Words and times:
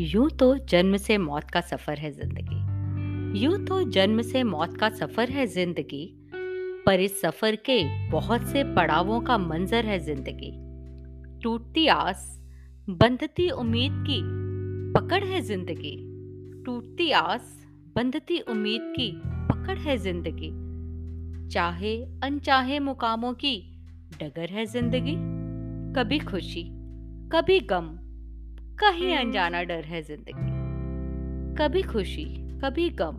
यूँ 0.00 0.28
तो 0.30 0.54
जन्म 0.58 0.96
से 0.96 1.16
मौत 1.18 1.50
का 1.50 1.60
सफ़र 1.60 1.98
है 1.98 2.10
ज़िंदगी। 2.10 3.40
यूँ 3.40 3.58
तो 3.64 3.82
जन्म 3.82 4.22
से 4.22 4.42
मौत 4.42 4.76
का 4.76 4.88
सफ़र 4.88 5.30
है 5.30 5.46
ज़िंदगी, 5.46 6.06
पर 6.86 7.00
इस 7.00 7.20
सफ़र 7.20 7.56
के 7.56 8.10
बहुत 8.10 8.46
से 8.46 8.64
पड़ावों 8.74 9.20
का 9.20 9.38
मंजर 9.38 9.86
है 9.86 9.98
ज़िंदगी। 9.98 10.50
टूटती 11.42 11.86
आस, 11.86 12.42
बंधती 12.88 13.48
उम्मीद 13.50 14.04
की 14.08 14.20
पकड़ 14.92 15.24
है 15.24 15.40
ज़िंदगी। 15.40 15.96
टूटती 16.64 17.10
आस, 17.10 17.66
बंधती 17.96 18.40
उम्मीद 18.40 18.92
की 18.96 19.10
पकड़ 19.22 19.78
है 19.78 19.96
ज़िंदगी। 19.98 20.50
चाहे 21.48 21.96
अनचाहे 22.24 22.78
मुकामों 22.80 23.32
की 23.34 23.56
डगर 24.22 24.50
है 24.50 24.66
ज़िंदगी। 24.66 25.16
कभी 25.94 26.18
खुशी, 26.18 26.64
कभी 27.32 27.60
गम 27.60 27.96
कहीं 28.80 29.16
अनजाना 29.16 29.62
डर 29.62 29.84
है 29.84 30.00
ज़िंदगी। 30.02 31.54
कभी 31.54 31.82
खुशी 31.82 32.24
कभी 32.60 32.88
गम 32.90 33.18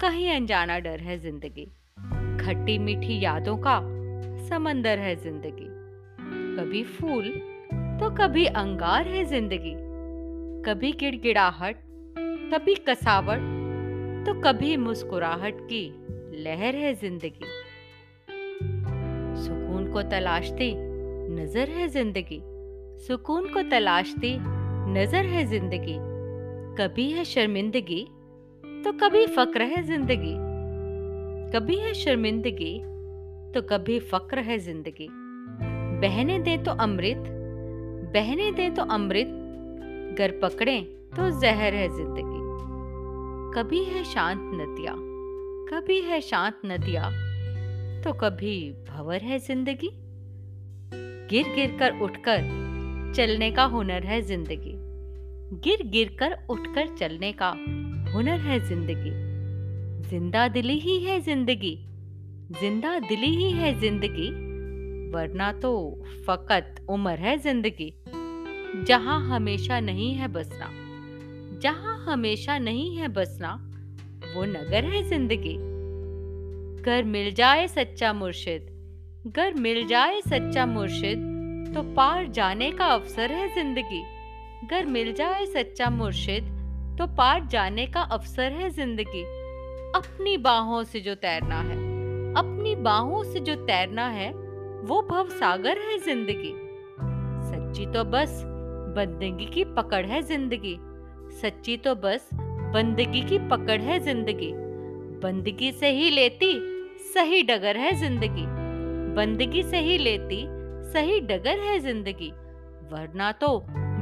कहीं 0.00 0.30
अनजाना 0.30 0.78
डर 0.78 1.00
है 1.00 1.18
ज़िंदगी। 1.18 1.64
खट्टी 2.38 2.78
मीठी 2.78 3.18
यादों 3.20 3.56
का 3.58 3.78
समंदर 4.48 4.98
है 4.98 5.14
ज़िंदगी। 5.16 5.68
कभी 6.56 6.82
फूल 6.84 7.28
तो 8.00 8.10
कभी 8.16 8.46
अंगार 8.46 9.08
है 9.08 9.24
ज़िंदगी। 9.24 9.74
कभी 10.64 10.92
गिड़गिड़ाहट 10.92 11.84
कभी 12.52 12.74
कसावट 12.88 13.40
तो 14.26 14.40
कभी 14.40 14.76
मुस्कुराहट 14.78 15.60
की 15.62 15.86
लहर 16.44 16.76
है 16.76 16.94
ज़िंदगी। 16.94 17.46
सुकून 19.44 19.90
को 19.92 20.02
तलाशती 20.10 20.74
नज़र 21.34 21.70
है 21.70 21.88
ज़िंदगी। 21.88 22.40
सुकून 23.06 23.52
को 23.52 23.62
तलाशती 23.70 24.38
नज़र 24.88 25.26
है 25.26 25.44
ज़िंदगी। 25.46 25.96
कभी 26.76 27.10
है 27.10 27.24
शर्मिंदगी 27.24 28.04
तो 28.84 28.92
कभी 28.98 29.24
फक्र 29.26 29.62
है 29.62 29.82
ज़िंदगी। 29.82 30.34
कभी 31.52 31.76
है 31.76 31.92
शर्मिंदगी 31.94 32.72
तो 33.54 33.62
कभी 33.62 33.98
फक्र 34.02 34.38
है 34.38 34.58
ज़िंदगी। 34.58 35.08
बहने 36.02 36.38
दे 36.38 36.56
तो 36.58 36.70
अमृत, 36.82 37.24
बहने 38.14 38.50
दे 38.52 38.68
तो 38.70 38.82
अमृत। 38.90 39.34
गर 40.18 40.38
पकड़े 40.42 40.80
तो 41.16 41.28
जहर 41.40 41.74
है 41.74 41.88
ज़िंदगी। 41.88 42.40
कभी 43.54 43.82
है 43.84 44.04
शांत 44.04 44.50
नदिया, 44.54 44.94
कभी 45.70 46.00
है 46.00 46.20
शांत 46.20 46.60
नदिया 46.66 47.10
तो 48.04 48.12
कभी 48.20 48.56
भवर 48.88 49.22
है 49.22 49.38
ज़िंदगी। 49.38 49.90
गिर 51.30 51.54
गिर 51.54 51.76
कर 51.78 52.00
उठकर 52.00 52.66
चलने 53.18 53.50
का 53.50 53.62
हुनर 53.64 54.04
है 54.06 54.20
ज़िंदगी। 54.22 54.72
गिर 55.60 55.82
गिर 55.90 56.08
कर 56.18 56.36
उठकर 56.50 56.86
चलने 56.96 57.30
का 57.32 57.48
हुनर 58.12 58.40
है 58.40 58.58
ज़िंदगी। 58.60 59.10
ज़िंदा 60.08 60.46
दिली 60.48 60.78
ही 60.78 60.98
है 61.04 61.20
ज़िंदगी। 61.20 61.74
ज़िंदा 62.60 62.98
दिली 62.98 63.30
ही 63.36 63.50
है 63.52 63.72
ज़िंदगी। 63.80 64.28
वरना 65.10 65.50
तो 65.52 65.72
फकत 66.26 66.86
उम्र 66.90 67.10
है 67.10 67.36
ज़िंदगी। 67.38 67.92
जहाँ 68.86 69.20
हमेशा 69.28 69.80
नहीं 69.80 70.12
है 70.14 70.28
बसना। 70.28 70.68
जहाँ 71.62 71.98
हमेशा 72.04 72.58
नहीं 72.58 72.96
है 72.96 73.08
बसना, 73.08 73.52
वो 74.34 74.44
नगर 74.44 74.84
है 74.84 75.02
ज़िंदगी। 75.02 75.56
घर 76.82 77.02
मिल 77.04 77.32
जाए 77.34 77.66
सच्चा 77.68 78.12
मुर्शिद। 78.12 79.32
घर 79.36 79.54
मिल 79.54 79.86
जाए 79.86 80.20
सच्चा 80.20 80.66
मुर्शिद 80.66 81.27
तो 81.78 81.82
पार 81.94 82.26
जाने 82.26 82.70
का 82.70 82.84
अवसर 82.84 83.32
है 83.32 83.46
ज़िंदगी। 83.54 84.00
अगर 84.62 84.86
मिल 84.86 85.12
जाए 85.12 85.44
सच्चा 85.46 85.90
मुर्शिद 85.90 86.44
तो 86.98 87.06
पार 87.06 87.44
जाने 87.46 87.86
का 87.86 88.00
अवसर 88.12 88.52
है 88.52 88.70
ज़िंदगी। 88.70 89.22
अपनी 89.96 90.36
बाहों 90.38 90.82
से 90.84 91.00
जो 91.00 91.14
तैरना 91.14 91.60
है, 91.60 91.76
अपनी 92.34 92.74
बाहों 92.74 93.22
से 93.24 93.40
जो 93.40 93.54
तैरना 93.66 94.08
है, 94.08 94.30
वो 94.32 95.00
भव 95.10 95.28
सागर 95.30 95.78
है 95.80 95.98
ज़िंदगी। 95.98 96.52
सच्ची 97.44 97.86
तो 97.86 98.04
बस 98.06 98.42
बंदगी 98.96 99.46
की 99.46 99.64
पकड़ 99.76 100.04
है 100.06 100.22
ज़िंदगी। 100.22 100.76
सच्ची 101.40 101.76
तो 101.76 101.94
बस 101.94 102.28
बंदगी 102.74 103.22
की 103.22 103.38
पकड़ 103.48 103.80
है 103.80 104.00
ज़िंदगी। 104.00 104.52
बंदगी 105.22 105.72
से 105.72 105.92
ही 105.92 106.10
लेती 106.10 106.54
सही 107.14 107.42
डगर 107.44 107.76
है 107.76 107.94
ज़िंदगी। 107.96 108.46
बंदगी 109.14 109.62
से 109.62 109.78
ही 109.80 109.98
लेती 109.98 110.46
सही 110.92 111.20
डगर 111.20 111.58
है 111.58 111.78
ज़िंदगी। 111.78 112.30
वरना 112.92 113.30
तो 113.32 113.48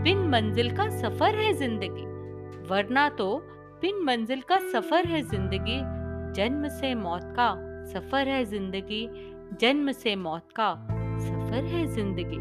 बिन 0.03 0.19
मंजिल 0.29 0.71
का 0.77 0.89
सफ़र 0.91 1.35
है 1.35 1.53
ज़िंदगी। 1.53 2.05
वरना 2.69 3.09
तो 3.09 3.37
बिन 3.83 4.03
मंजिल 4.05 4.41
का 4.41 4.59
सफ़र 4.73 5.07
है 5.07 5.23
ज़िंदगी। 5.23 5.79
जन्म 6.35 6.69
से 6.69 6.95
मौत 6.95 7.33
का 7.39 7.55
सफ़र 7.93 8.29
है 8.29 8.45
ज़िंदगी। 8.45 9.07
जन्म 9.61 9.93
से 9.93 10.15
मौत 10.17 10.53
का 10.57 10.73
सफ़र 11.19 11.65
है 11.65 11.87
ज़िंदगी। 11.87 12.39